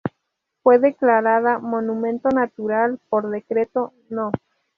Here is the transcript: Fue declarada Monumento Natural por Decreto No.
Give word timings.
Fue 0.63 0.79
declarada 0.79 1.59
Monumento 1.59 2.29
Natural 2.29 2.99
por 3.07 3.29
Decreto 3.29 3.93
No. 4.09 4.31